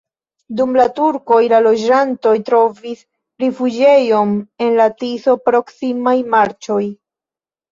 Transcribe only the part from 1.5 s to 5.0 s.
la loĝantoj trovis rifuĝejon en la